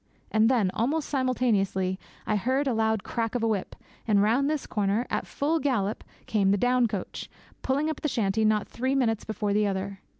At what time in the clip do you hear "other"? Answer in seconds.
9.67-9.99